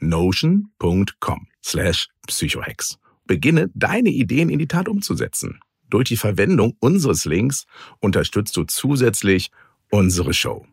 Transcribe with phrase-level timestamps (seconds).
[0.00, 2.98] notion.com slash psychohex.
[3.26, 5.60] Beginne deine Ideen in die Tat umzusetzen.
[5.88, 7.66] Durch die Verwendung unseres Links
[8.00, 9.50] unterstützt du zusätzlich
[9.90, 10.66] unsere Show.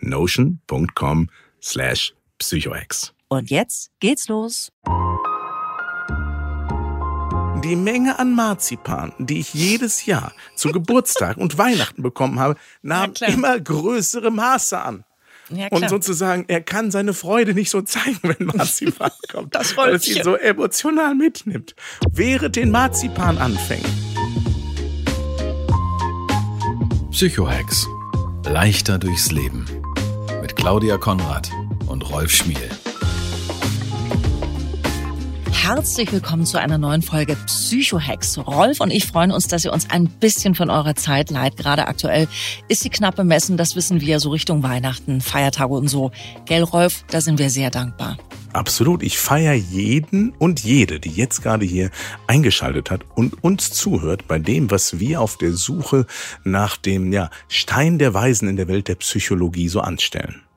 [0.00, 1.30] notion.com
[1.62, 3.14] slash psychohex.
[3.28, 4.72] Und jetzt geht's los.
[7.64, 13.12] Die Menge an Marzipan, die ich jedes Jahr zu Geburtstag und Weihnachten bekommen habe, nahm
[13.26, 15.04] immer größere Maße an.
[15.50, 19.54] Ja, und sozusagen, er kann seine Freude nicht so zeigen, wenn Marzipan kommt.
[19.54, 21.74] Das weil es ihn so emotional mitnimmt.
[22.12, 23.86] Während den Marzipan anfängt.
[27.10, 27.86] Psychohex.
[28.44, 29.66] Leichter durchs Leben.
[30.40, 31.50] Mit Claudia Konrad
[31.86, 32.70] und Rolf Schmiel.
[35.68, 38.38] Herzlich willkommen zu einer neuen Folge Psychohex.
[38.38, 41.58] Rolf und ich freuen uns, dass ihr uns ein bisschen von eurer Zeit leiht.
[41.58, 42.26] Gerade aktuell
[42.68, 46.10] ist sie knapp bemessen, das wissen wir, so Richtung Weihnachten, Feiertage und so.
[46.46, 48.16] Gell, Rolf, da sind wir sehr dankbar.
[48.54, 49.02] Absolut.
[49.02, 51.90] Ich feiere jeden und jede, die jetzt gerade hier
[52.26, 56.06] eingeschaltet hat und uns zuhört bei dem, was wir auf der Suche
[56.44, 60.47] nach dem ja, Stein der Weisen in der Welt der Psychologie so anstellen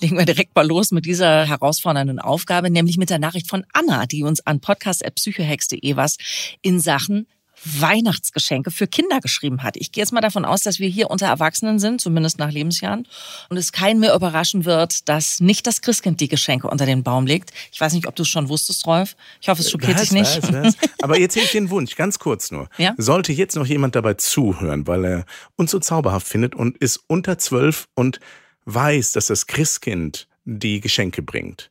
[0.00, 4.06] legen wir direkt mal los mit dieser herausfordernden Aufgabe, nämlich mit der Nachricht von Anna,
[4.06, 6.16] die uns an podcast.psychohex.de was
[6.62, 7.26] in Sachen
[7.64, 9.76] Weihnachtsgeschenke für Kinder geschrieben hat.
[9.76, 13.08] Ich gehe jetzt mal davon aus, dass wir hier unter Erwachsenen sind, zumindest nach Lebensjahren.
[13.48, 17.26] Und es keinen mehr überraschen wird, dass nicht das Christkind die Geschenke unter den Baum
[17.26, 17.52] legt.
[17.72, 19.16] Ich weiß nicht, ob du es schon wusstest, Rolf.
[19.40, 20.42] Ich hoffe, es schockiert dich nicht.
[20.42, 20.74] Was, was.
[21.02, 22.68] Aber jetzt hätte ich den Wunsch, ganz kurz nur.
[22.76, 22.94] Ja?
[22.98, 25.26] Sollte jetzt noch jemand dabei zuhören, weil er
[25.56, 28.20] uns so zauberhaft findet und ist unter zwölf und
[28.66, 31.70] weiß, dass das Christkind die Geschenke bringt.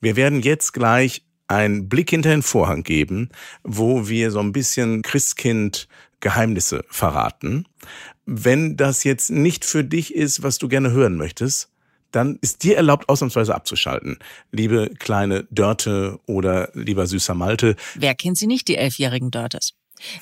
[0.00, 3.28] Wir werden jetzt gleich einen Blick hinter den Vorhang geben,
[3.62, 5.86] wo wir so ein bisschen Christkind
[6.20, 7.66] Geheimnisse verraten.
[8.24, 11.68] Wenn das jetzt nicht für dich ist, was du gerne hören möchtest,
[12.12, 14.18] dann ist dir erlaubt, ausnahmsweise abzuschalten.
[14.50, 17.76] Liebe kleine Dörte oder lieber süßer Malte.
[17.94, 19.72] Wer kennt sie nicht, die elfjährigen Dörtes?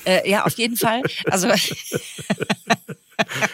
[0.05, 1.03] Äh, ja, auf jeden Fall.
[1.27, 1.49] Also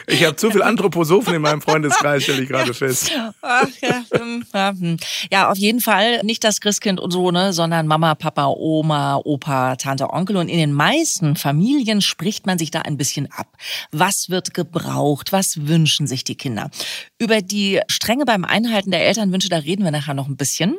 [0.06, 3.10] Ich habe zu viel Anthroposophen in meinem Freundeskreis, stelle ich gerade fest.
[3.42, 4.96] Ach, ja, hm, ja, hm.
[5.30, 9.76] ja, auf jeden Fall nicht das Christkind und so, ne, sondern Mama, Papa, Oma, Opa,
[9.76, 10.36] Tante, Onkel.
[10.36, 13.48] Und in den meisten Familien spricht man sich da ein bisschen ab.
[13.92, 15.32] Was wird gebraucht?
[15.32, 16.70] Was wünschen sich die Kinder?
[17.18, 20.76] Über die Strenge beim Einhalten der Elternwünsche, da reden wir nachher noch ein bisschen.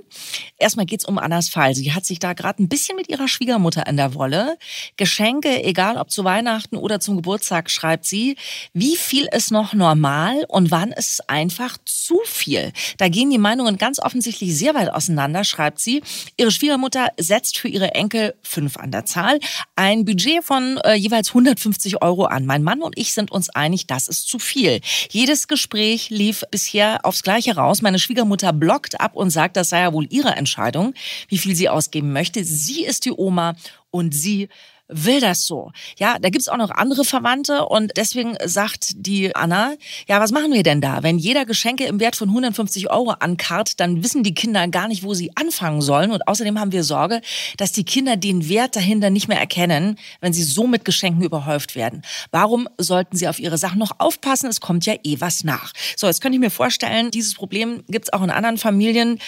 [0.57, 1.75] Erstmal geht's um Annas Fall.
[1.75, 4.57] Sie hat sich da gerade ein bisschen mit ihrer Schwiegermutter an der Wolle.
[4.95, 8.35] Geschenke, egal ob zu Weihnachten oder zum Geburtstag, schreibt sie.
[8.79, 12.71] Wie viel ist noch normal und wann ist es einfach zu viel?
[12.99, 16.03] Da gehen die Meinungen ganz offensichtlich sehr weit auseinander, schreibt sie.
[16.37, 19.39] Ihre Schwiegermutter setzt für ihre Enkel fünf an der Zahl
[19.75, 22.45] ein Budget von äh, jeweils 150 Euro an.
[22.45, 24.79] Mein Mann und ich sind uns einig, das ist zu viel.
[25.09, 27.81] Jedes Gespräch lief bisher aufs Gleiche raus.
[27.81, 30.93] Meine Schwiegermutter blockt ab und sagt, das sei ja wohl ihre Entscheidung,
[31.29, 32.43] wie viel sie ausgeben möchte.
[32.43, 33.55] Sie ist die Oma
[33.89, 34.49] und sie
[34.87, 35.71] will das so.
[35.97, 39.75] Ja, da gibt's auch noch andere Verwandte und deswegen sagt die Anna,
[40.07, 41.03] ja, was machen wir denn da?
[41.03, 45.03] Wenn jeder Geschenke im Wert von 150 Euro ankarrt, dann wissen die Kinder gar nicht,
[45.03, 47.21] wo sie anfangen sollen und außerdem haben wir Sorge,
[47.57, 51.75] dass die Kinder den Wert dahinter nicht mehr erkennen, wenn sie so mit Geschenken überhäuft
[51.75, 52.01] werden.
[52.31, 54.49] Warum sollten sie auf ihre Sachen noch aufpassen?
[54.49, 55.73] Es kommt ja eh was nach.
[55.95, 59.19] So, jetzt könnte ich mir vorstellen, dieses Problem gibt's auch in anderen Familien.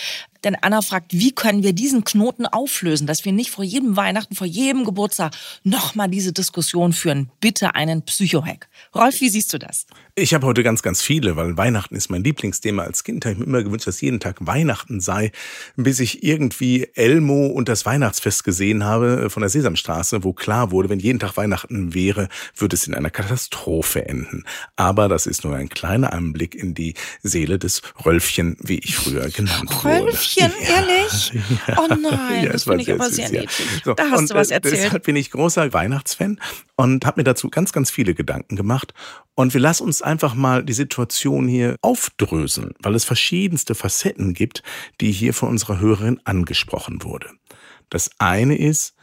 [0.43, 4.35] Denn Anna fragt, wie können wir diesen Knoten auflösen, dass wir nicht vor jedem Weihnachten,
[4.35, 7.29] vor jedem Geburtstag nochmal diese Diskussion führen.
[7.41, 8.69] Bitte einen Psychohack.
[8.95, 9.85] Rolf, wie siehst du das?
[10.19, 13.23] Ich habe heute ganz, ganz viele, weil Weihnachten ist mein Lieblingsthema als Kind.
[13.23, 15.31] Ich habe mir immer gewünscht, dass jeden Tag Weihnachten sei,
[15.77, 20.89] bis ich irgendwie Elmo und das Weihnachtsfest gesehen habe von der Sesamstraße, wo klar wurde,
[20.89, 24.43] wenn jeden Tag Weihnachten wäre, würde es in einer Katastrophe enden.
[24.75, 29.29] Aber das ist nur ein kleiner Einblick in die Seele des Rölfchen, wie ich früher
[29.29, 30.03] genannt wurde.
[30.03, 31.31] Rölfchen, ja, ehrlich?
[31.67, 31.77] Ja.
[31.77, 33.81] Oh nein, ja, das finde ich aber sehr niedlich.
[33.83, 34.83] So, da hast du was äh, erzählt.
[34.85, 36.39] Deshalb bin ich großer Weihnachtsfan
[36.75, 38.93] und habe mir dazu ganz, ganz viele Gedanken gemacht.
[39.35, 44.63] Und wir lassen uns einfach mal die Situation hier aufdröseln, weil es verschiedenste Facetten gibt,
[44.99, 47.29] die hier von unserer Hörerin angesprochen wurde.
[47.89, 48.95] Das eine ist,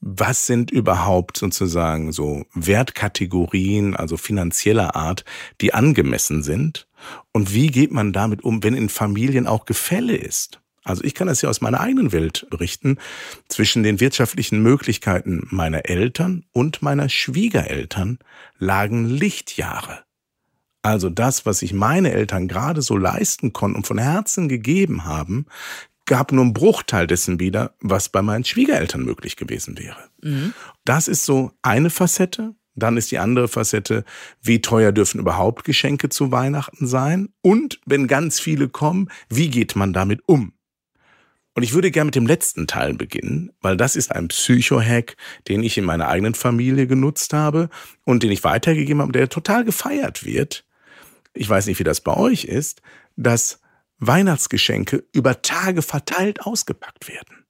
[0.00, 5.24] was sind überhaupt sozusagen so Wertkategorien, also finanzieller Art,
[5.60, 6.86] die angemessen sind?
[7.32, 10.60] Und wie geht man damit um, wenn in Familien auch Gefälle ist?
[10.82, 12.96] Also ich kann das ja aus meiner eigenen Welt berichten,
[13.48, 18.18] zwischen den wirtschaftlichen Möglichkeiten meiner Eltern und meiner Schwiegereltern
[18.58, 20.04] lagen Lichtjahre.
[20.82, 25.46] Also das, was sich meine Eltern gerade so leisten konnten und von Herzen gegeben haben,
[26.06, 30.08] gab nur einen Bruchteil dessen wieder, was bei meinen Schwiegereltern möglich gewesen wäre.
[30.22, 30.54] Mhm.
[30.84, 32.54] Das ist so eine Facette.
[32.74, 34.04] Dann ist die andere Facette,
[34.42, 37.28] wie teuer dürfen überhaupt Geschenke zu Weihnachten sein?
[37.42, 40.52] Und wenn ganz viele kommen, wie geht man damit um?
[41.54, 45.16] Und ich würde gerne mit dem letzten Teil beginnen, weil das ist ein Psycho-Hack,
[45.48, 47.68] den ich in meiner eigenen Familie genutzt habe
[48.04, 50.64] und den ich weitergegeben habe, der total gefeiert wird.
[51.32, 52.82] Ich weiß nicht, wie das bei euch ist,
[53.16, 53.60] dass
[53.98, 57.44] Weihnachtsgeschenke über Tage verteilt ausgepackt werden.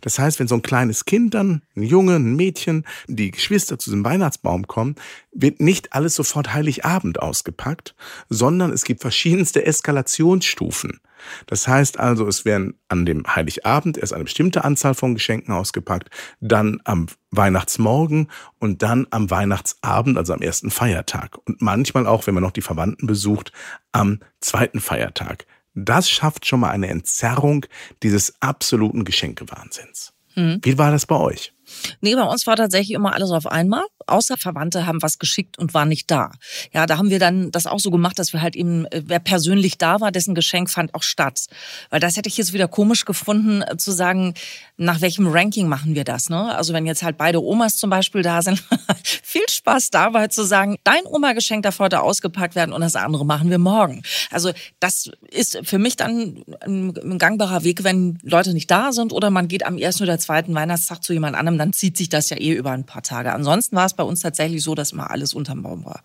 [0.00, 3.90] Das heißt, wenn so ein kleines Kind dann, ein Junge, ein Mädchen, die Geschwister zu
[3.90, 4.96] diesem Weihnachtsbaum kommen,
[5.32, 7.94] wird nicht alles sofort Heiligabend ausgepackt,
[8.28, 11.00] sondern es gibt verschiedenste Eskalationsstufen.
[11.46, 16.10] Das heißt also, es werden an dem Heiligabend erst eine bestimmte Anzahl von Geschenken ausgepackt,
[16.40, 18.28] dann am Weihnachtsmorgen
[18.58, 21.38] und dann am Weihnachtsabend, also am ersten Feiertag.
[21.46, 23.52] Und manchmal auch, wenn man noch die Verwandten besucht,
[23.92, 25.46] am zweiten Feiertag.
[25.76, 27.66] Das schafft schon mal eine Entzerrung
[28.02, 30.14] dieses absoluten Geschenkewahnsinns.
[30.34, 30.60] Mhm.
[30.62, 31.52] Wie war das bei euch?
[32.00, 35.74] Nee, bei uns war tatsächlich immer alles auf einmal außer Verwandte haben was geschickt und
[35.74, 36.32] waren nicht da.
[36.72, 39.18] Ja, da haben wir dann das auch so gemacht, dass wir halt eben, äh, wer
[39.18, 41.46] persönlich da war, dessen Geschenk fand auch statt.
[41.90, 44.34] Weil das hätte ich jetzt wieder komisch gefunden, äh, zu sagen,
[44.76, 46.54] nach welchem Ranking machen wir das, ne?
[46.54, 48.62] Also wenn jetzt halt beide Omas zum Beispiel da sind,
[49.22, 53.50] viel Spaß dabei zu sagen, dein Oma-Geschenk darf heute ausgepackt werden und das andere machen
[53.50, 54.02] wir morgen.
[54.30, 59.30] Also das ist für mich dann ein gangbarer Weg, wenn Leute nicht da sind oder
[59.30, 62.36] man geht am ersten oder zweiten Weihnachtstag zu jemand anderem, dann zieht sich das ja
[62.36, 63.32] eh über ein paar Tage.
[63.32, 66.02] Ansonsten war es bei uns tatsächlich so, dass immer alles unterm Baum war.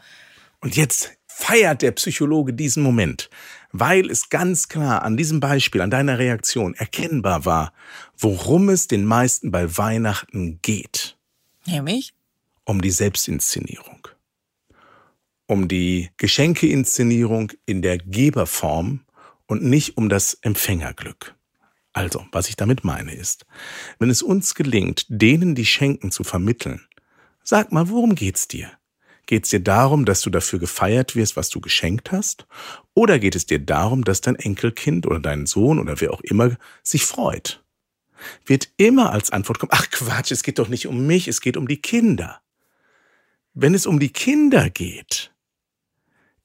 [0.60, 3.30] Und jetzt feiert der Psychologe diesen Moment,
[3.72, 7.74] weil es ganz klar an diesem Beispiel, an deiner Reaktion erkennbar war,
[8.18, 11.18] worum es den meisten bei Weihnachten geht.
[11.66, 12.14] Nämlich?
[12.66, 14.08] Um die Selbstinszenierung.
[15.48, 19.02] Um die Geschenkeinszenierung in der Geberform
[19.48, 21.36] und nicht um das Empfängerglück.
[21.94, 23.46] Also, was ich damit meine ist,
[24.00, 26.88] wenn es uns gelingt, denen die Schenken zu vermitteln,
[27.52, 28.72] Sag mal, worum geht's dir?
[29.26, 32.48] Geht's dir darum, dass du dafür gefeiert wirst, was du geschenkt hast?
[32.94, 36.56] Oder geht es dir darum, dass dein Enkelkind oder dein Sohn oder wer auch immer
[36.82, 37.62] sich freut?
[38.46, 41.58] Wird immer als Antwort kommen, ach Quatsch, es geht doch nicht um mich, es geht
[41.58, 42.40] um die Kinder.
[43.54, 45.34] Wenn es um die Kinder geht,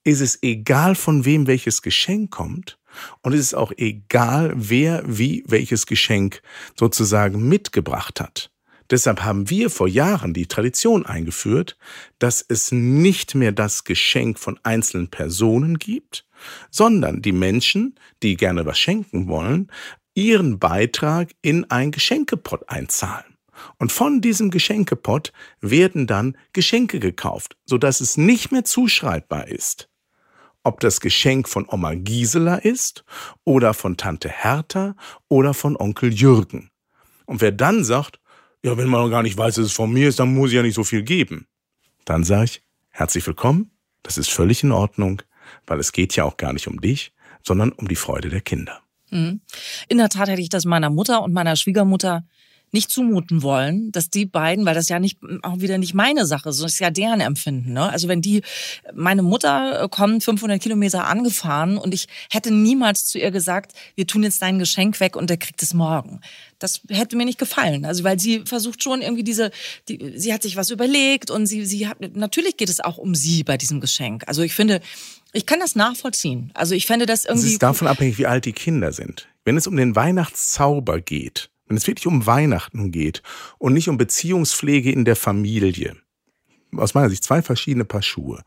[0.02, 2.80] ist es egal, von wem welches Geschenk kommt,
[3.22, 6.42] und es ist auch egal, wer wie welches Geschenk
[6.74, 8.50] sozusagen mitgebracht hat.
[8.90, 11.76] Deshalb haben wir vor Jahren die Tradition eingeführt,
[12.18, 16.26] dass es nicht mehr das Geschenk von einzelnen Personen gibt,
[16.70, 19.70] sondern die Menschen, die gerne was schenken wollen,
[20.14, 23.36] ihren Beitrag in ein Geschenkepot einzahlen.
[23.78, 29.88] Und von diesem Geschenkepot werden dann Geschenke gekauft, sodass es nicht mehr zuschreibbar ist,
[30.62, 33.04] ob das Geschenk von Oma Gisela ist
[33.44, 34.94] oder von Tante Hertha
[35.28, 36.70] oder von Onkel Jürgen.
[37.24, 38.20] Und wer dann sagt,
[38.66, 40.56] ja, wenn man noch gar nicht weiß, dass es von mir ist, dann muss ich
[40.56, 41.46] ja nicht so viel geben.
[42.04, 43.70] Dann sage ich, herzlich willkommen,
[44.02, 45.22] das ist völlig in Ordnung,
[45.68, 47.12] weil es geht ja auch gar nicht um dich,
[47.44, 48.80] sondern um die Freude der Kinder.
[49.10, 49.40] Mhm.
[49.88, 52.26] In der Tat hätte ich das meiner Mutter und meiner Schwiegermutter
[52.76, 56.52] nicht zumuten wollen, dass die beiden, weil das ja nicht auch wieder nicht meine Sache,
[56.52, 57.72] sondern es ist ja deren Empfinden.
[57.72, 57.90] Ne?
[57.90, 58.42] Also wenn die,
[58.94, 64.06] meine Mutter äh, kommt 500 Kilometer angefahren und ich hätte niemals zu ihr gesagt, wir
[64.06, 66.20] tun jetzt dein Geschenk weg und der kriegt es morgen.
[66.58, 67.86] Das hätte mir nicht gefallen.
[67.86, 69.52] Also weil sie versucht schon irgendwie diese,
[69.88, 73.14] die, sie hat sich was überlegt und sie, sie hat, natürlich geht es auch um
[73.14, 74.24] sie bei diesem Geschenk.
[74.26, 74.82] Also ich finde,
[75.32, 76.50] ich kann das nachvollziehen.
[76.52, 77.46] Also ich fände das irgendwie.
[77.46, 79.28] Es ist davon abhängig, wie alt die Kinder sind.
[79.46, 83.22] Wenn es um den Weihnachtszauber geht, wenn es wirklich um Weihnachten geht
[83.58, 85.96] und nicht um Beziehungspflege in der Familie,
[86.76, 88.42] aus meiner Sicht zwei verschiedene Paar Schuhe.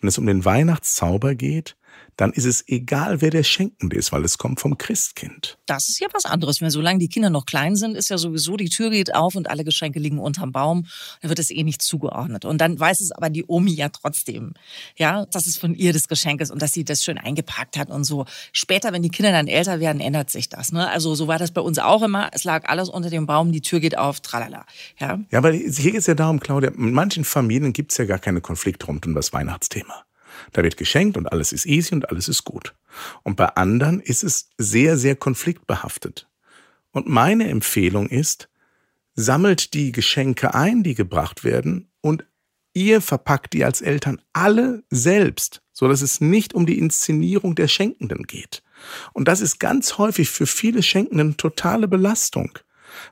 [0.00, 1.76] Wenn es um den Weihnachtszauber geht,
[2.16, 5.58] dann ist es egal, wer der Schenkende ist, weil es kommt vom Christkind.
[5.66, 6.60] Das ist ja was anderes.
[6.60, 9.50] Wenn solange die Kinder noch klein sind, ist ja sowieso die Tür geht auf und
[9.50, 10.86] alle Geschenke liegen unterm Baum.
[11.20, 12.44] Dann wird es eh nicht zugeordnet.
[12.44, 14.54] Und dann weiß es aber die Omi ja trotzdem,
[14.96, 17.90] ja, dass es von ihr das Geschenk ist und dass sie das schön eingepackt hat
[17.90, 18.26] und so.
[18.52, 20.72] Später, wenn die Kinder dann älter werden, ändert sich das.
[20.72, 20.88] Ne?
[20.88, 22.30] Also so war das bei uns auch immer.
[22.32, 24.66] Es lag alles unter dem Baum, die Tür geht auf, tralala.
[24.98, 28.04] Ja, ja aber hier geht es ja darum, Claudia, in manchen Familien gibt es ja
[28.04, 30.04] gar keine Konflikte rund um das Weihnachtsthema.
[30.54, 32.74] Da wird geschenkt und alles ist easy und alles ist gut.
[33.24, 36.28] Und bei anderen ist es sehr, sehr konfliktbehaftet.
[36.92, 38.48] Und meine Empfehlung ist,
[39.14, 42.24] sammelt die Geschenke ein, die gebracht werden, und
[42.72, 47.68] ihr verpackt die als Eltern alle selbst, so dass es nicht um die Inszenierung der
[47.68, 48.62] Schenkenden geht.
[49.12, 52.58] Und das ist ganz häufig für viele Schenkenden totale Belastung,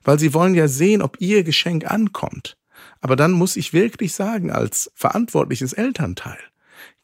[0.05, 2.57] weil sie wollen ja sehen, ob ihr Geschenk ankommt.
[3.01, 6.39] Aber dann muss ich wirklich sagen, als verantwortliches Elternteil,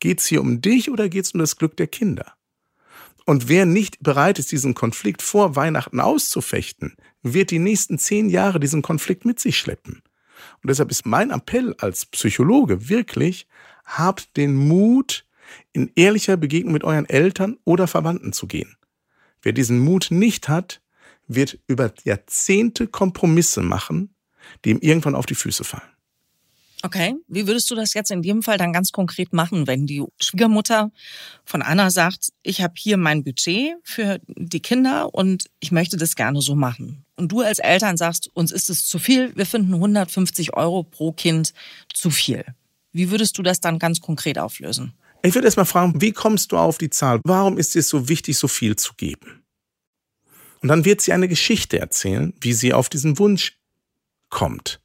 [0.00, 2.34] Geht es hier um dich oder geht es um das Glück der Kinder?
[3.24, 8.58] Und wer nicht bereit ist, diesen Konflikt vor Weihnachten auszufechten, wird die nächsten zehn Jahre
[8.58, 10.02] diesen Konflikt mit sich schleppen.
[10.62, 13.46] Und deshalb ist mein Appell als Psychologe wirklich,
[13.84, 15.26] habt den Mut,
[15.72, 18.76] in ehrlicher Begegnung mit euren Eltern oder Verwandten zu gehen.
[19.42, 20.80] Wer diesen Mut nicht hat,
[21.26, 24.14] wird über Jahrzehnte Kompromisse machen,
[24.64, 25.97] die ihm irgendwann auf die Füße fallen.
[26.82, 30.04] Okay, wie würdest du das jetzt in dem Fall dann ganz konkret machen, wenn die
[30.20, 30.92] Schwiegermutter
[31.44, 36.14] von Anna sagt, ich habe hier mein Budget für die Kinder und ich möchte das
[36.14, 37.04] gerne so machen.
[37.16, 41.10] Und du als Eltern sagst, uns ist es zu viel, wir finden 150 Euro pro
[41.10, 41.52] Kind
[41.92, 42.44] zu viel.
[42.92, 44.94] Wie würdest du das dann ganz konkret auflösen?
[45.22, 47.20] Ich würde erst mal fragen, wie kommst du auf die Zahl?
[47.24, 49.42] Warum ist es so wichtig, so viel zu geben?
[50.60, 53.58] Und dann wird sie eine Geschichte erzählen, wie sie auf diesen Wunsch
[54.28, 54.80] kommt.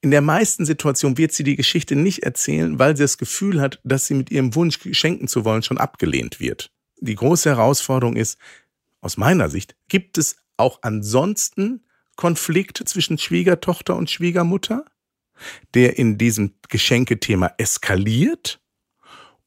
[0.00, 3.80] In der meisten Situation wird sie die Geschichte nicht erzählen, weil sie das Gefühl hat,
[3.84, 6.70] dass sie mit ihrem Wunsch schenken zu wollen schon abgelehnt wird.
[7.00, 8.38] Die große Herausforderung ist,
[9.00, 11.84] aus meiner Sicht, gibt es auch ansonsten
[12.16, 14.84] Konflikte zwischen Schwiegertochter und Schwiegermutter,
[15.74, 18.60] der in diesem Geschenkethema eskaliert?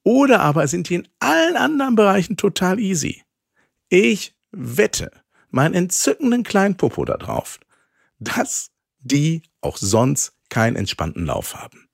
[0.04, 3.22] Oder aber sind die in allen anderen Bereichen total easy?
[3.90, 5.12] Ich wette
[5.50, 7.60] meinen entzückenden kleinen Popo da drauf,
[8.20, 11.88] dass die auch sonst keinen entspannten Lauf haben.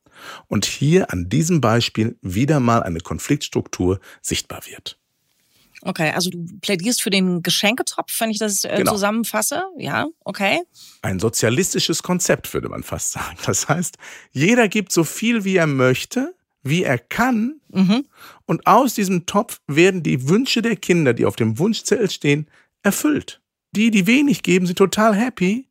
[0.48, 5.00] Und hier an diesem Beispiel wieder mal eine Konfliktstruktur sichtbar wird.
[5.82, 8.92] Okay, also du plädierst für den Geschenketopf, wenn ich das äh, genau.
[8.92, 9.64] zusammenfasse.
[9.78, 10.62] Ja, okay.
[11.02, 13.38] Ein sozialistisches Konzept, würde man fast sagen.
[13.46, 13.98] Das heißt,
[14.32, 17.62] jeder gibt so viel, wie er möchte, wie er kann.
[17.70, 18.06] Mhm.
[18.46, 22.50] Und aus diesem Topf werden die Wünsche der Kinder, die auf dem Wunschzettel stehen,
[22.84, 23.42] erfüllt.
[23.72, 25.69] Die, die wenig geben, sind total happy.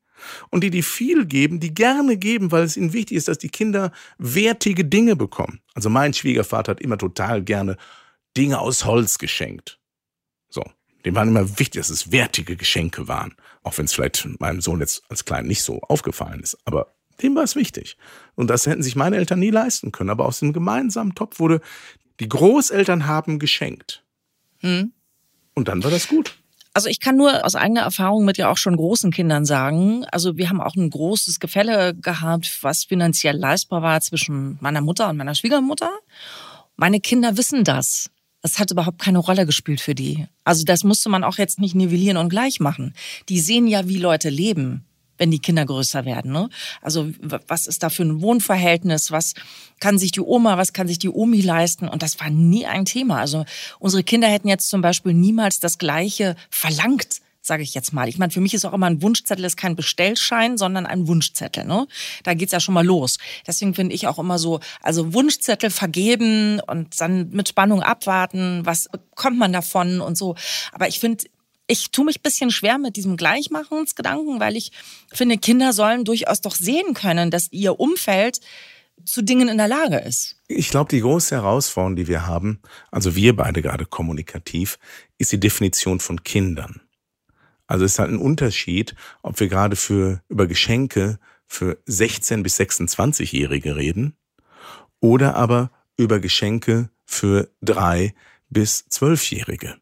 [0.51, 3.49] Und die, die viel geben, die gerne geben, weil es ihnen wichtig ist, dass die
[3.49, 5.61] Kinder wertige Dinge bekommen.
[5.75, 7.77] Also mein Schwiegervater hat immer total gerne
[8.37, 9.79] Dinge aus Holz geschenkt.
[10.49, 10.65] So.
[11.05, 13.35] Dem waren immer wichtig, dass es wertige Geschenke waren.
[13.63, 16.59] Auch wenn es vielleicht meinem Sohn jetzt als Klein nicht so aufgefallen ist.
[16.65, 17.97] Aber dem war es wichtig.
[18.35, 20.11] Und das hätten sich meine Eltern nie leisten können.
[20.11, 21.61] Aber aus dem gemeinsamen Topf wurde,
[22.21, 24.05] die Großeltern haben geschenkt.
[24.59, 24.93] Hm.
[25.55, 26.39] Und dann war das gut.
[26.79, 30.37] Also ich kann nur aus eigener Erfahrung mit ja auch schon großen Kindern sagen, also
[30.37, 35.17] wir haben auch ein großes Gefälle gehabt, was finanziell leistbar war zwischen meiner Mutter und
[35.17, 35.91] meiner Schwiegermutter.
[36.77, 38.11] Meine Kinder wissen das.
[38.43, 40.29] Das hat überhaupt keine Rolle gespielt für die.
[40.45, 42.95] Also das musste man auch jetzt nicht nivellieren und gleich machen.
[43.29, 44.85] Die sehen ja, wie Leute leben
[45.19, 46.33] wenn die Kinder größer werden.
[46.33, 46.49] Ne?
[46.81, 49.11] Also was ist da für ein Wohnverhältnis?
[49.11, 49.35] Was
[49.81, 51.89] kann sich die Oma, was kann sich die Omi leisten?
[51.89, 53.19] Und das war nie ein Thema.
[53.19, 53.45] Also
[53.79, 58.09] unsere Kinder hätten jetzt zum Beispiel niemals das Gleiche verlangt sage ich jetzt mal.
[58.09, 61.65] Ich meine, für mich ist auch immer ein Wunschzettel ist kein Bestellschein, sondern ein Wunschzettel.
[61.65, 61.89] Ne?
[62.23, 63.19] Da geht's ja schon mal los.
[63.47, 68.89] Deswegen finde ich auch immer so, also Wunschzettel vergeben und dann mit Spannung abwarten, was
[69.17, 70.37] kommt man davon und so.
[70.73, 71.25] Aber ich finde,
[71.69, 74.73] ich tue mich bisschen schwer mit diesem Gleichmachungsgedanken, weil ich
[75.13, 78.41] finde, Kinder sollen durchaus doch sehen können, dass ihr Umfeld
[79.05, 80.37] zu Dingen in der Lage ist.
[80.49, 82.61] Ich glaube, die große Herausforderung, die wir haben,
[82.91, 84.79] also wir beide gerade kommunikativ,
[85.19, 86.81] ist die Definition von Kindern.
[87.67, 92.59] Also es ist halt ein Unterschied, ob wir gerade für, über Geschenke für 16 bis
[92.59, 94.17] 26-Jährige reden
[95.01, 98.15] oder aber über Geschenke für drei
[98.49, 99.77] bis zwölfjährige.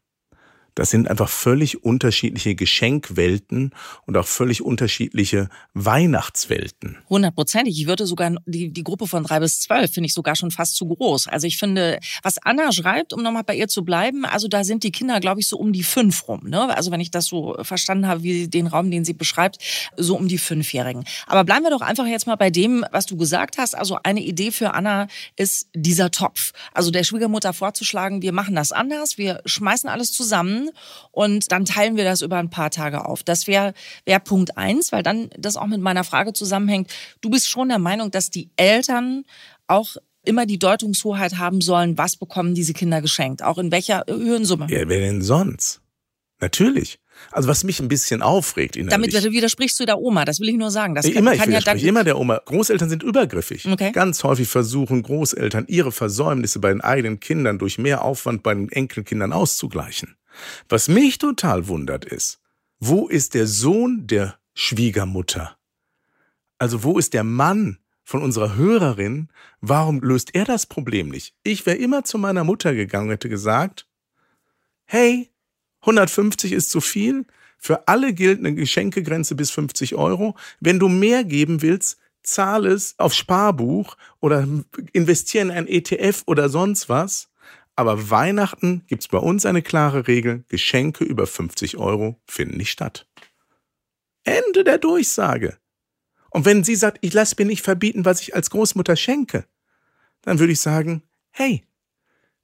[0.77, 3.71] Das sind einfach völlig unterschiedliche Geschenkwelten
[4.05, 6.99] und auch völlig unterschiedliche Weihnachtswelten.
[7.09, 7.81] Hundertprozentig.
[7.81, 10.75] Ich würde sogar die, die Gruppe von drei bis zwölf finde ich sogar schon fast
[10.75, 11.29] zu groß.
[11.29, 14.83] Also ich finde, was Anna schreibt, um nochmal bei ihr zu bleiben, also da sind
[14.83, 16.41] die Kinder, glaube ich, so um die fünf rum.
[16.43, 16.75] Ne?
[16.75, 19.57] Also wenn ich das so verstanden habe, wie den Raum, den sie beschreibt,
[19.97, 21.05] so um die Fünfjährigen.
[21.25, 23.73] Aber bleiben wir doch einfach jetzt mal bei dem, was du gesagt hast.
[23.73, 25.07] Also eine Idee für Anna
[25.37, 26.53] ist dieser Topf.
[26.71, 30.66] Also der Schwiegermutter vorzuschlagen, wir machen das anders, wir schmeißen alles zusammen
[31.11, 33.23] und dann teilen wir das über ein paar Tage auf.
[33.23, 33.73] Das wäre
[34.05, 36.91] wär Punkt eins, weil dann das auch mit meiner Frage zusammenhängt.
[37.21, 39.23] Du bist schon der Meinung, dass die Eltern
[39.67, 44.67] auch immer die Deutungshoheit haben sollen, was bekommen diese Kinder geschenkt, auch in welcher Höhensumme.
[44.69, 45.81] Ja, wer denn sonst?
[46.39, 46.99] Natürlich.
[47.31, 49.11] Also was mich ein bisschen aufregt innerlich.
[49.11, 50.93] Damit widersprichst du der Oma, das will ich nur sagen.
[50.93, 52.39] Das kann, immer, ich kann ja dann immer der Oma.
[52.45, 53.65] Großeltern sind übergriffig.
[53.65, 53.91] Okay.
[53.91, 58.69] Ganz häufig versuchen Großeltern ihre Versäumnisse bei den eigenen Kindern durch mehr Aufwand bei den
[58.69, 60.15] Enkelkindern auszugleichen.
[60.69, 62.39] Was mich total wundert ist,
[62.79, 65.57] wo ist der Sohn der Schwiegermutter?
[66.59, 69.29] Also wo ist der Mann von unserer Hörerin?
[69.61, 71.35] Warum löst er das Problem nicht?
[71.43, 73.87] Ich wäre immer zu meiner Mutter gegangen hätte gesagt,
[74.85, 75.29] hey,
[75.81, 77.25] 150 ist zu viel,
[77.57, 80.35] für alle gilt eine Geschenkegrenze bis 50 Euro.
[80.59, 84.47] Wenn du mehr geben willst, zahl es auf Sparbuch oder
[84.93, 87.29] investiere in ein ETF oder sonst was.
[87.77, 93.07] Aber Weihnachten gibt's bei uns eine klare Regel, Geschenke über 50 Euro finden nicht statt.
[94.23, 95.59] Ende der Durchsage.
[96.31, 99.45] Und wenn sie sagt, ich lasse mir nicht verbieten, was ich als Großmutter schenke,
[100.23, 101.65] dann würde ich sagen, hey,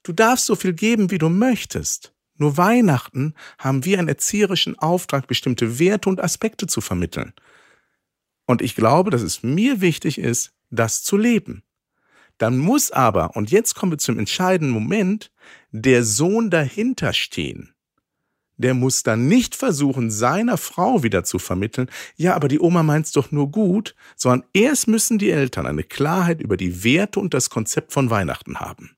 [0.04, 2.13] du darfst so viel geben, wie du möchtest.
[2.36, 7.34] Nur Weihnachten haben wir einen erzieherischen Auftrag, bestimmte Werte und Aspekte zu vermitteln.
[8.46, 11.63] Und ich glaube, dass es mir wichtig ist, das zu leben.
[12.43, 15.31] Dann muss aber, und jetzt kommen wir zum entscheidenden Moment,
[15.71, 17.73] der Sohn dahinter stehen.
[18.57, 23.13] Der muss dann nicht versuchen, seiner Frau wieder zu vermitteln, ja, aber die Oma meint's
[23.13, 27.50] doch nur gut, sondern erst müssen die Eltern eine Klarheit über die Werte und das
[27.50, 28.97] Konzept von Weihnachten haben.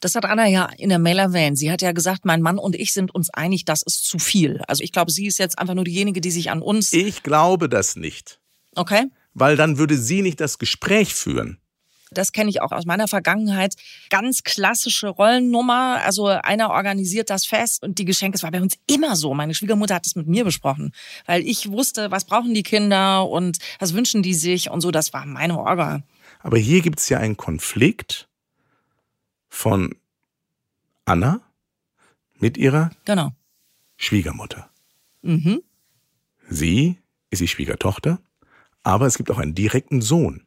[0.00, 1.58] Das hat Anna ja in der Mail erwähnt.
[1.58, 4.60] Sie hat ja gesagt, mein Mann und ich sind uns einig, das ist zu viel.
[4.66, 6.92] Also ich glaube, sie ist jetzt einfach nur diejenige, die sich an uns.
[6.92, 8.40] Ich glaube das nicht.
[8.74, 9.04] Okay.
[9.34, 11.61] Weil dann würde sie nicht das Gespräch führen
[12.12, 13.74] das kenne ich auch aus meiner Vergangenheit,
[14.10, 16.00] ganz klassische Rollennummer.
[16.04, 19.34] Also einer organisiert das Fest und die Geschenke, es war bei uns immer so.
[19.34, 20.92] Meine Schwiegermutter hat es mit mir besprochen,
[21.26, 24.90] weil ich wusste, was brauchen die Kinder und was wünschen die sich und so.
[24.90, 26.02] Das war meine Orga.
[26.40, 28.28] Aber hier gibt es ja einen Konflikt
[29.48, 29.94] von
[31.04, 31.40] Anna
[32.38, 33.32] mit ihrer genau.
[33.96, 34.68] Schwiegermutter.
[35.22, 35.62] Mhm.
[36.48, 36.98] Sie
[37.30, 38.20] ist die Schwiegertochter,
[38.82, 40.46] aber es gibt auch einen direkten Sohn.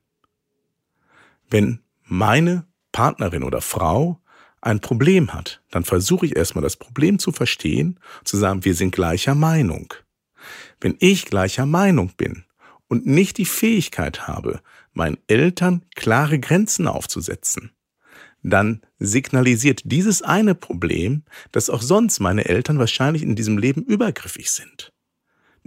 [1.49, 4.21] Wenn meine Partnerin oder Frau
[4.61, 8.91] ein Problem hat, dann versuche ich erstmal das Problem zu verstehen, zu sagen, wir sind
[8.91, 9.93] gleicher Meinung.
[10.81, 12.45] Wenn ich gleicher Meinung bin
[12.87, 14.61] und nicht die Fähigkeit habe,
[14.93, 17.71] meinen Eltern klare Grenzen aufzusetzen,
[18.41, 24.51] dann signalisiert dieses eine Problem, dass auch sonst meine Eltern wahrscheinlich in diesem Leben übergriffig
[24.51, 24.93] sind.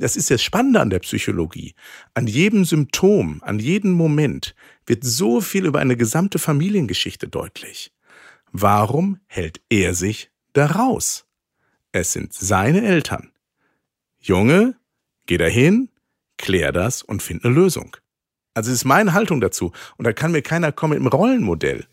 [0.01, 1.75] Das ist das Spannende an der Psychologie.
[2.15, 4.55] An jedem Symptom, an jedem Moment
[4.87, 7.93] wird so viel über eine gesamte Familiengeschichte deutlich.
[8.53, 11.27] Warum hält er sich da raus?
[11.91, 13.33] Es sind seine Eltern.
[14.21, 14.77] Junge,
[15.27, 15.91] geh dahin,
[16.37, 17.97] klär das und find eine Lösung.
[18.55, 19.73] Also es ist meine Haltung dazu.
[19.97, 21.87] Und da kann mir keiner kommen einem Rollenmodell.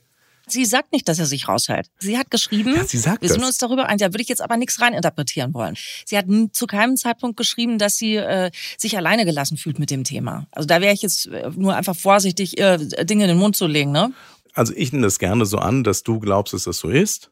[0.47, 1.89] Sie sagt nicht, dass er sich raushält.
[1.99, 3.49] Sie hat geschrieben, ja, sie sagt wir sind das.
[3.49, 5.75] uns darüber einig, da würde ich jetzt aber nichts reininterpretieren wollen.
[6.05, 10.03] Sie hat zu keinem Zeitpunkt geschrieben, dass sie äh, sich alleine gelassen fühlt mit dem
[10.03, 10.47] Thema.
[10.51, 13.67] Also da wäre ich jetzt äh, nur einfach vorsichtig, äh, Dinge in den Mund zu
[13.67, 13.91] legen.
[13.91, 14.13] Ne?
[14.53, 17.31] Also ich nehme das gerne so an, dass du glaubst, dass das so ist.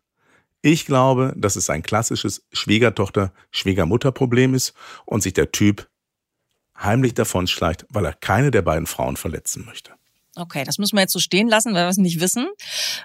[0.61, 4.73] Ich glaube, dass es ein klassisches Schwiegertochter-Schwiegermutter-Problem ist
[5.05, 5.89] und sich der Typ
[6.77, 9.91] heimlich davonschleicht, weil er keine der beiden Frauen verletzen möchte.
[10.35, 12.47] Okay, das müssen wir jetzt so stehen lassen, weil wir es nicht wissen.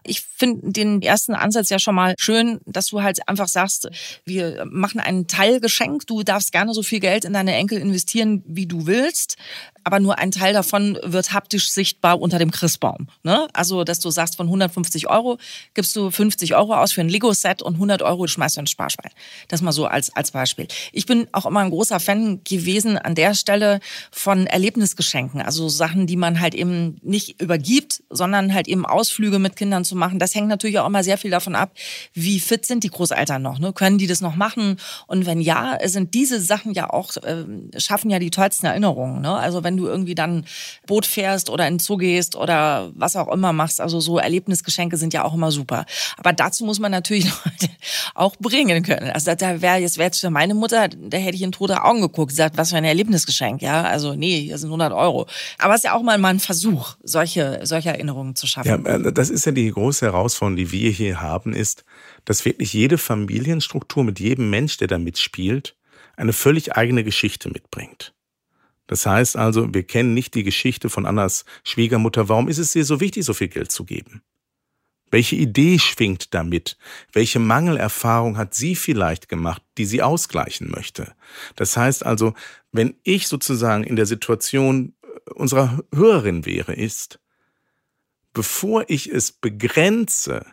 [0.03, 3.91] Ich finde den ersten Ansatz ja schon mal schön, dass du halt einfach sagst,
[4.25, 6.07] wir machen ein Teilgeschenk.
[6.07, 9.37] Du darfst gerne so viel Geld in deine Enkel investieren, wie du willst
[9.88, 13.09] aber nur ein Teil davon wird haptisch sichtbar unter dem Christbaum.
[13.23, 13.49] Ne?
[13.55, 15.38] Also, dass du sagst, von 150 Euro
[15.73, 19.11] gibst du 50 Euro aus für ein Lego-Set und 100 Euro schmeißt du ins Sparschwein.
[19.49, 20.69] Das mal so als, als Beispiel.
[20.93, 25.41] Ich bin auch immer ein großer Fan gewesen an der Stelle von Erlebnisgeschenken.
[25.41, 29.85] Also Sachen, die man halt eben nicht nicht übergibt, sondern halt eben Ausflüge mit Kindern
[29.85, 30.18] zu machen.
[30.18, 31.72] Das hängt natürlich auch immer sehr viel davon ab,
[32.14, 33.59] wie fit sind die Großeltern noch.
[33.59, 33.72] Ne?
[33.72, 34.76] Können die das noch machen?
[35.07, 37.44] Und wenn ja, sind diese Sachen ja auch, äh,
[37.76, 39.20] schaffen ja die tollsten Erinnerungen.
[39.20, 39.35] Ne?
[39.35, 40.44] Also wenn du irgendwie dann
[40.87, 44.96] Boot fährst oder in den Zoo gehst oder was auch immer machst, also so Erlebnisgeschenke
[44.96, 45.85] sind ja auch immer super.
[46.16, 47.26] Aber dazu muss man natürlich
[48.14, 49.11] auch bringen können.
[49.11, 52.31] Also da wäre jetzt, jetzt für meine Mutter, da hätte ich in tote Augen geguckt,
[52.31, 53.83] gesagt, was für ein Erlebnisgeschenk, ja.
[53.83, 55.26] Also nee, hier sind 100 Euro.
[55.59, 58.85] Aber es ist ja auch mal ein Versuch, solche, solche Erinnerungen zu schaffen.
[58.85, 61.85] Ja, äh, das ist ja die große Herausforderung, die wir hier haben, ist,
[62.25, 65.77] dass wirklich jede Familienstruktur mit jedem Mensch, der da mitspielt,
[66.16, 68.14] eine völlig eigene Geschichte mitbringt.
[68.87, 72.29] Das heißt also, wir kennen nicht die Geschichte von Annas Schwiegermutter.
[72.29, 74.23] Warum ist es ihr so wichtig, so viel Geld zu geben?
[75.11, 76.77] Welche Idee schwingt damit?
[77.12, 81.14] Welche Mangelerfahrung hat sie vielleicht gemacht, die sie ausgleichen möchte?
[81.57, 82.35] Das heißt also,
[82.73, 84.94] wenn ich sozusagen in der Situation
[85.35, 87.21] unserer Hörerin wäre, ist,
[88.33, 90.47] bevor ich es begrenze,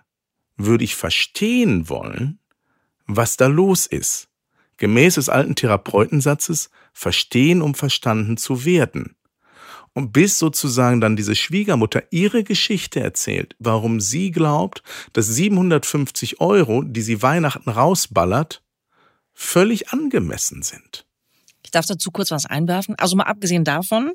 [0.57, 2.39] würde ich verstehen wollen,
[3.05, 4.29] was da los ist.
[4.77, 9.15] Gemäß des alten Therapeutensatzes, verstehen, um verstanden zu werden.
[9.93, 14.83] Und bis sozusagen dann diese Schwiegermutter ihre Geschichte erzählt, warum sie glaubt,
[15.13, 18.61] dass 750 Euro, die sie Weihnachten rausballert,
[19.33, 21.05] völlig angemessen sind.
[21.63, 22.95] Ich darf dazu kurz was einwerfen.
[22.97, 24.11] Also mal abgesehen davon,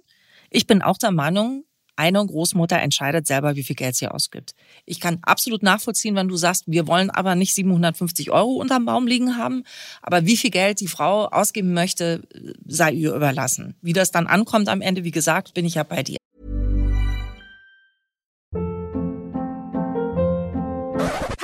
[0.50, 1.64] ich bin auch der Meinung,
[1.96, 4.54] eine Großmutter entscheidet selber, wie viel Geld sie ausgibt.
[4.86, 9.06] Ich kann absolut nachvollziehen, wenn du sagst, wir wollen aber nicht 750 Euro unterm Baum
[9.06, 9.64] liegen haben,
[10.02, 12.22] aber wie viel Geld die Frau ausgeben möchte,
[12.66, 13.76] sei ihr überlassen.
[13.82, 16.16] Wie das dann ankommt am Ende, wie gesagt, bin ich ja bei dir.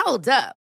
[0.05, 0.66] Hold up.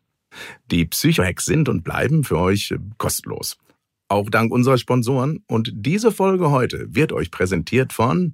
[0.71, 3.57] Die Psychohacks sind und bleiben für euch kostenlos.
[4.09, 5.43] Auch dank unserer Sponsoren.
[5.47, 8.33] Und diese Folge heute wird euch präsentiert von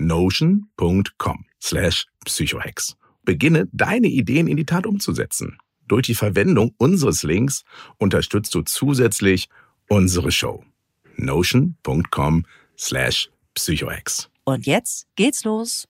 [0.00, 2.96] notion.com slash psychohex.
[3.24, 5.58] Beginne deine Ideen in die Tat umzusetzen.
[5.86, 7.64] Durch die Verwendung unseres Links
[7.98, 9.48] unterstützt du zusätzlich
[9.88, 10.64] unsere Show.
[11.16, 12.46] notion.com
[12.78, 14.30] slash psychohex.
[14.50, 15.88] Und jetzt geht's los.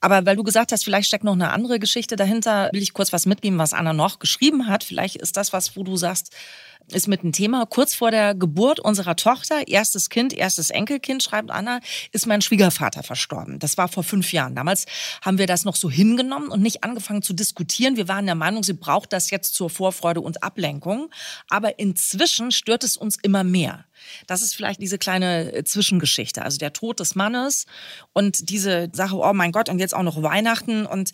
[0.00, 3.12] Aber weil du gesagt hast, vielleicht steckt noch eine andere Geschichte dahinter, will ich kurz
[3.12, 4.84] was mitgeben, was Anna noch geschrieben hat.
[4.84, 6.34] Vielleicht ist das was, wo du sagst,
[6.92, 7.66] ist mit einem Thema.
[7.66, 11.80] Kurz vor der Geburt unserer Tochter, erstes Kind, erstes Enkelkind, schreibt Anna,
[12.12, 13.58] ist mein Schwiegervater verstorben.
[13.58, 14.54] Das war vor fünf Jahren.
[14.54, 14.86] Damals
[15.22, 17.96] haben wir das noch so hingenommen und nicht angefangen zu diskutieren.
[17.96, 21.10] Wir waren der Meinung, sie braucht das jetzt zur Vorfreude und Ablenkung.
[21.50, 23.84] Aber inzwischen stört es uns immer mehr.
[24.26, 27.66] Das ist vielleicht diese kleine äh, Zwischengeschichte, also der Tod des Mannes
[28.12, 31.12] und diese Sache, oh mein Gott, und jetzt auch noch Weihnachten und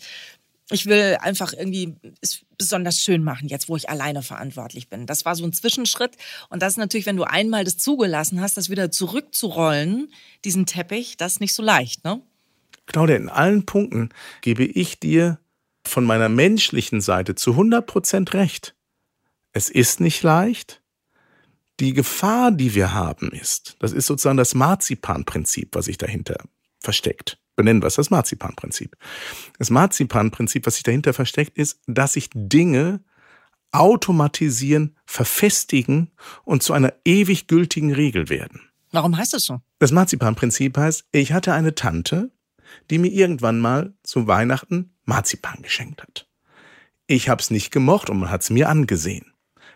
[0.71, 5.05] ich will einfach irgendwie es besonders schön machen, jetzt wo ich alleine verantwortlich bin.
[5.05, 6.15] Das war so ein Zwischenschritt.
[6.49, 10.11] Und das ist natürlich, wenn du einmal das zugelassen hast, das wieder zurückzurollen,
[10.43, 12.21] diesen Teppich, das ist nicht so leicht, ne?
[12.87, 14.09] Claudia, in allen Punkten
[14.41, 15.39] gebe ich dir
[15.83, 18.75] von meiner menschlichen Seite zu 100 Prozent recht.
[19.53, 20.81] Es ist nicht leicht.
[21.79, 26.37] Die Gefahr, die wir haben, ist, das ist sozusagen das Marzipanprinzip, was sich dahinter
[26.79, 28.95] versteckt benennen wir es, das Marzipanprinzip.
[29.57, 33.01] Das Marzipanprinzip, was sich dahinter versteckt, ist, dass sich Dinge
[33.71, 36.11] automatisieren, verfestigen
[36.43, 38.61] und zu einer ewig gültigen Regel werden.
[38.91, 39.61] Warum heißt das so?
[39.79, 42.31] Das Marzipanprinzip heißt, ich hatte eine Tante,
[42.89, 46.27] die mir irgendwann mal zu Weihnachten Marzipan geschenkt hat.
[47.07, 49.34] Ich habe es nicht gemocht und man hat es mir angesehen.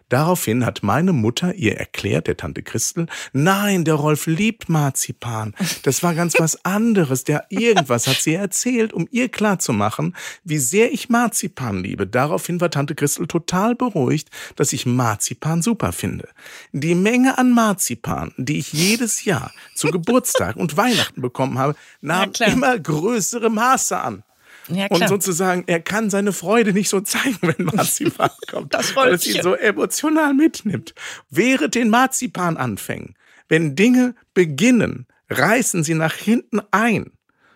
[0.10, 5.54] Daraufhin hat meine Mutter ihr erklärt, der Tante Christel, nein, der Rolf liebt Marzipan.
[5.84, 7.24] Das war ganz was anderes.
[7.24, 12.08] Der irgendwas hat sie erzählt, um ihr klarzumachen, wie sehr ich Marzipan liebe.
[12.08, 16.30] Daraufhin war Tante Christel total beruhigt, dass ich Marzipan super finde.
[16.72, 22.32] Die Menge an Marzipan, die ich jedes Jahr zu Geburtstag und Weihnachten bekommen habe, nahm
[22.45, 24.24] immer größere Maße an.
[24.69, 28.73] Ja, und sozusagen, er kann seine Freude nicht so zeigen, wenn Marzipan kommt.
[28.73, 30.93] das weil es ihn so emotional mitnimmt.
[31.29, 33.15] Während den Marzipananfängen,
[33.47, 37.12] wenn Dinge beginnen, reißen sie nach hinten ein.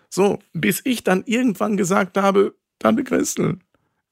[0.10, 3.60] So, bis ich dann irgendwann gesagt habe, Tante Christel,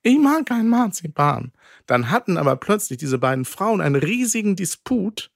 [0.04, 1.52] ich mag kein Marzipan.
[1.86, 5.31] Dann hatten aber plötzlich diese beiden Frauen einen riesigen Disput,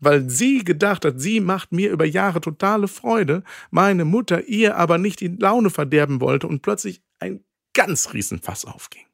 [0.00, 4.98] weil sie gedacht hat, sie macht mir über Jahre totale Freude, meine Mutter ihr aber
[4.98, 7.44] nicht die Laune verderben wollte und plötzlich ein
[7.74, 9.04] ganz Riesenfass aufging.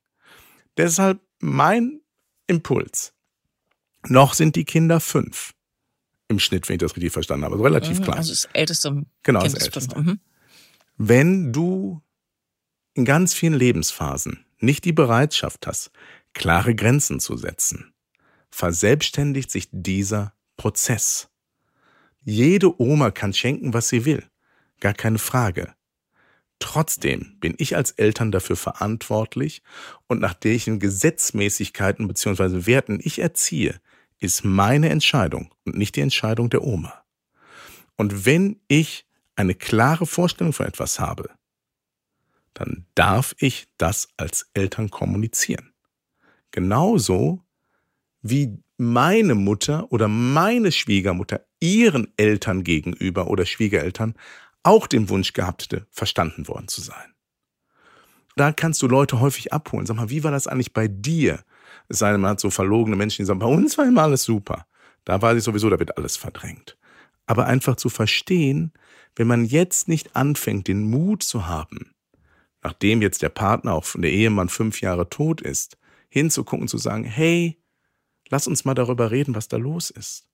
[0.76, 2.00] Deshalb mein
[2.46, 3.12] Impuls.
[4.08, 5.52] Noch sind die Kinder fünf.
[6.28, 7.54] Im Schnitt, wenn ich das richtig verstanden habe.
[7.54, 8.18] Also relativ mhm, klein.
[8.18, 9.98] Also das älteste genau, kind das älteste.
[9.98, 10.20] Mhm.
[10.96, 12.02] Wenn du
[12.94, 15.90] in ganz vielen Lebensphasen nicht die Bereitschaft hast,
[16.32, 17.92] klare Grenzen zu setzen,
[18.50, 21.28] verselbstständigt sich dieser Prozess.
[22.22, 24.24] Jede Oma kann schenken, was sie will.
[24.80, 25.74] Gar keine Frage.
[26.58, 29.62] Trotzdem bin ich als Eltern dafür verantwortlich
[30.06, 32.66] und nach welchen Gesetzmäßigkeiten bzw.
[32.66, 33.80] Werten ich erziehe,
[34.18, 37.04] ist meine Entscheidung und nicht die Entscheidung der Oma.
[37.96, 41.30] Und wenn ich eine klare Vorstellung von etwas habe,
[42.54, 45.74] dann darf ich das als Eltern kommunizieren.
[46.52, 47.42] Genauso
[48.30, 54.14] wie meine Mutter oder meine Schwiegermutter ihren Eltern gegenüber oder Schwiegereltern
[54.62, 57.14] auch den Wunsch gehabt hätte, verstanden worden zu sein.
[58.34, 59.86] Da kannst du Leute häufig abholen.
[59.86, 61.42] Sag mal, wie war das eigentlich bei dir?
[61.88, 64.24] Es sei denn, man hat so verlogene Menschen, die sagen, bei uns war immer alles
[64.24, 64.66] super.
[65.04, 66.76] Da weiß ich sowieso, da wird alles verdrängt.
[67.26, 68.72] Aber einfach zu verstehen,
[69.14, 71.94] wenn man jetzt nicht anfängt, den Mut zu haben,
[72.62, 77.04] nachdem jetzt der Partner, auch von der Ehemann fünf Jahre tot ist, hinzugucken, zu sagen,
[77.04, 77.58] hey,
[78.28, 80.26] lass uns mal darüber reden, was da los ist.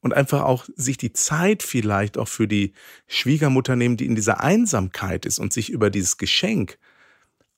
[0.00, 2.72] Und einfach auch sich die Zeit vielleicht auch für die
[3.08, 6.78] Schwiegermutter nehmen, die in dieser Einsamkeit ist und sich über dieses Geschenk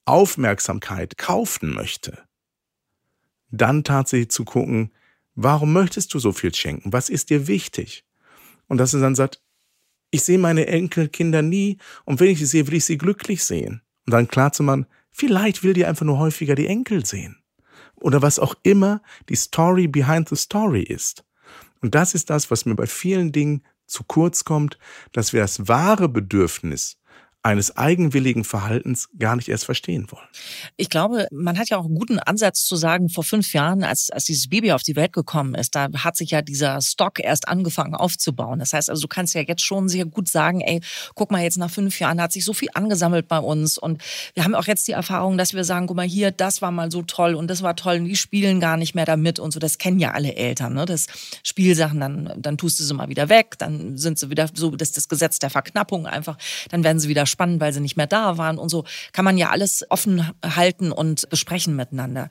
[0.05, 2.17] Aufmerksamkeit kaufen möchte.
[3.51, 4.91] Dann tatsächlich zu gucken,
[5.35, 6.91] warum möchtest du so viel schenken?
[6.91, 8.05] Was ist dir wichtig?
[8.67, 9.39] Und dass er dann sagt,
[10.09, 13.81] ich sehe meine Enkelkinder nie und wenn ich sie sehe, will ich sie glücklich sehen.
[14.07, 17.40] Und dann klar zu machen, vielleicht will die einfach nur häufiger die Enkel sehen
[18.01, 21.23] oder was auch immer die Story behind the Story ist.
[21.81, 24.77] Und das ist das, was mir bei vielen Dingen zu kurz kommt,
[25.11, 27.00] dass wir das wahre Bedürfnis
[27.43, 30.27] eines eigenwilligen Verhaltens gar nicht erst verstehen wollen.
[30.77, 34.11] Ich glaube, man hat ja auch einen guten Ansatz zu sagen, vor fünf Jahren, als,
[34.11, 37.47] als dieses Baby auf die Welt gekommen ist, da hat sich ja dieser Stock erst
[37.47, 38.59] angefangen aufzubauen.
[38.59, 40.81] Das heißt also, du kannst ja jetzt schon sehr gut sagen, ey,
[41.15, 44.03] guck mal, jetzt nach fünf Jahren hat sich so viel angesammelt bei uns und
[44.35, 46.91] wir haben auch jetzt die Erfahrung, dass wir sagen, guck mal hier, das war mal
[46.91, 49.59] so toll und das war toll und die spielen gar nicht mehr damit und so.
[49.59, 50.85] Das kennen ja alle Eltern, ne?
[50.85, 51.07] Das
[51.43, 54.89] Spielsachen, dann, dann tust du sie mal wieder weg, dann sind sie wieder so, das
[54.89, 56.37] ist das Gesetz der Verknappung einfach,
[56.69, 58.83] dann werden sie wieder spannend, weil sie nicht mehr da waren und so.
[59.13, 62.29] Kann man ja alles offen halten und besprechen miteinander.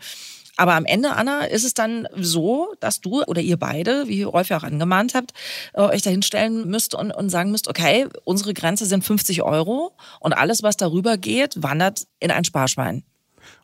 [0.61, 4.51] Aber am Ende, Anna, ist es dann so, dass du oder ihr beide, wie Rolf
[4.51, 5.33] ja auch angemahnt habt,
[5.73, 9.97] äh, euch da hinstellen müsst und, und sagen müsst, okay, unsere Grenze sind 50 Euro
[10.21, 13.05] und alles, was darüber geht, wandert in ein Sparschwein.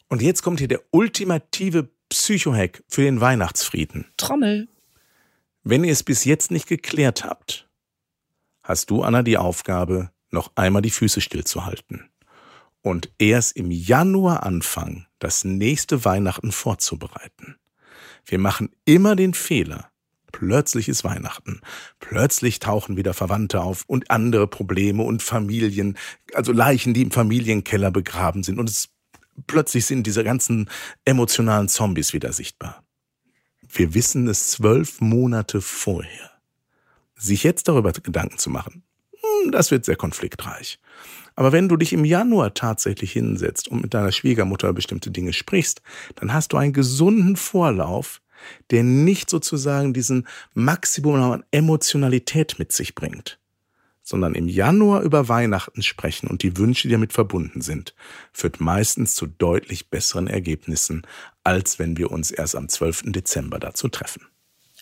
[0.08, 4.06] Und jetzt kommt hier der ultimative Psychohack für den Weihnachtsfrieden.
[4.16, 4.68] Trommel.
[5.64, 7.68] Wenn ihr es bis jetzt nicht geklärt habt,
[8.62, 12.08] hast du, Anna, die Aufgabe, noch einmal die Füße stillzuhalten
[12.86, 17.56] und erst im Januar anfangen, das nächste Weihnachten vorzubereiten.
[18.24, 19.90] Wir machen immer den Fehler.
[20.30, 21.62] Plötzlich ist Weihnachten.
[21.98, 25.98] Plötzlich tauchen wieder Verwandte auf und andere Probleme und Familien,
[26.32, 28.60] also Leichen, die im Familienkeller begraben sind.
[28.60, 28.88] Und es,
[29.48, 30.70] plötzlich sind diese ganzen
[31.04, 32.84] emotionalen Zombies wieder sichtbar.
[33.68, 36.30] Wir wissen es zwölf Monate vorher.
[37.16, 38.84] Sich jetzt darüber Gedanken zu machen,
[39.52, 40.78] das wird sehr konfliktreich.
[41.34, 45.82] Aber wenn du dich im Januar tatsächlich hinsetzt und mit deiner Schwiegermutter bestimmte Dinge sprichst,
[46.14, 48.22] dann hast du einen gesunden Vorlauf,
[48.70, 53.38] der nicht sozusagen diesen Maximum an Emotionalität mit sich bringt,
[54.02, 57.94] sondern im Januar über Weihnachten sprechen und die Wünsche, die damit verbunden sind,
[58.32, 61.06] führt meistens zu deutlich besseren Ergebnissen,
[61.44, 63.04] als wenn wir uns erst am 12.
[63.12, 64.26] Dezember dazu treffen.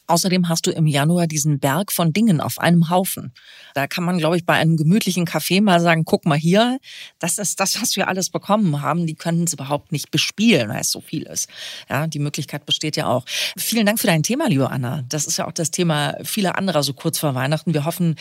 [0.06, 3.32] Außerdem hast du im Januar diesen Berg von Dingen auf einem Haufen.
[3.74, 6.78] Da kann man, glaube ich, bei einem gemütlichen Café mal sagen, guck mal hier,
[7.18, 9.06] das ist das, was wir alles bekommen haben.
[9.06, 11.48] Die können es überhaupt nicht bespielen, weil es so viel ist.
[11.88, 13.24] Ja, die Möglichkeit besteht ja auch.
[13.56, 15.02] Vielen Dank für dein Thema, liebe Anna.
[15.08, 17.72] Das ist ja auch das Thema vieler anderer so kurz vor Weihnachten.
[17.72, 18.16] Wir hoffen,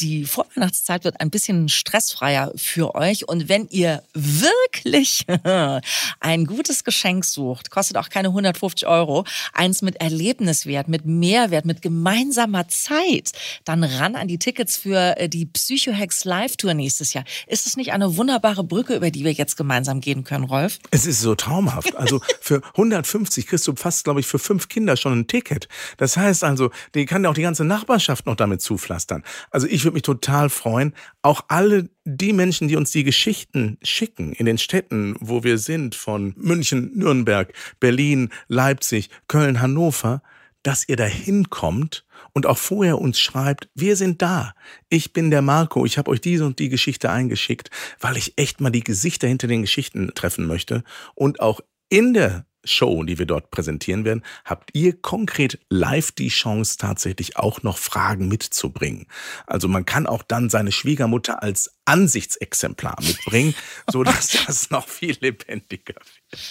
[0.00, 3.28] die Vorweihnachtszeit wird ein bisschen stressfreier für euch.
[3.28, 5.24] Und wenn ihr wirklich
[6.20, 11.82] ein gutes Geschenk sucht, kostet auch keine 150 Euro, eins mit Erlebniswert, mit Mehrwert, mit
[11.82, 13.32] gemeinsamer Zeit,
[13.64, 17.24] dann ran an die Tickets für äh, die Psychohex Live Tour nächstes Jahr.
[17.46, 20.78] Ist es nicht eine wunderbare Brücke, über die wir jetzt gemeinsam gehen können, Rolf?
[20.90, 21.96] Es ist so traumhaft.
[21.96, 25.68] Also für 150 kriegst du fast, glaube ich, für fünf Kinder schon ein Ticket.
[25.96, 29.24] Das heißt also, die kann auch die ganze Nachbarschaft noch damit zupflastern.
[29.50, 30.92] Also ich würde mich total freuen.
[31.22, 35.94] Auch alle die Menschen, die uns die Geschichten schicken in den Städten, wo wir sind,
[35.94, 40.22] von München, Nürnberg, Berlin, Leipzig, Köln, Hannover,
[40.62, 44.52] dass ihr da hinkommt und auch vorher uns schreibt, wir sind da.
[44.88, 47.70] Ich bin der Marco, ich habe euch diese und die Geschichte eingeschickt,
[48.00, 50.82] weil ich echt mal die Gesichter hinter den Geschichten treffen möchte
[51.14, 56.28] und auch in der Show, die wir dort präsentieren werden, habt ihr konkret live die
[56.28, 59.06] Chance, tatsächlich auch noch Fragen mitzubringen.
[59.46, 63.54] Also man kann auch dann seine Schwiegermutter als Ansichtsexemplar mitbringen,
[63.90, 66.42] so dass das noch viel lebendiger wird.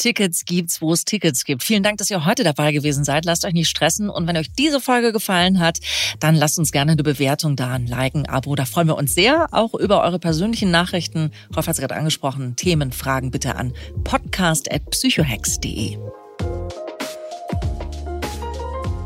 [0.00, 1.62] Tickets gibt's, wo es Tickets gibt.
[1.62, 3.26] Vielen Dank, dass ihr heute dabei gewesen seid.
[3.26, 4.08] Lasst euch nicht stressen.
[4.08, 5.78] Und wenn euch diese Folge gefallen hat,
[6.20, 8.54] dann lasst uns gerne eine Bewertung da, ein Like, ein Abo.
[8.54, 9.48] Da freuen wir uns sehr.
[9.52, 11.32] Auch über eure persönlichen Nachrichten.
[11.54, 12.56] Rolf hat es gerade angesprochen.
[12.56, 15.98] Themen, Fragen bitte an podcast.psychohex.de.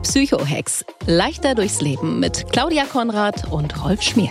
[0.04, 0.84] Psychohex.
[1.06, 4.30] Leichter durchs Leben mit Claudia Konrad und Rolf Schmiel.